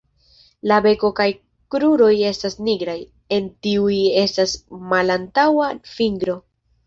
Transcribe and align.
La 0.69 0.77
beko 0.85 1.09
kaj 1.19 1.27
kruroj 1.75 2.09
estas 2.29 2.55
nigraj; 2.69 2.95
en 3.37 3.51
tiuj 3.67 3.99
estas 4.23 4.57
malantaŭa 4.95 5.71
fingro. 5.93 6.39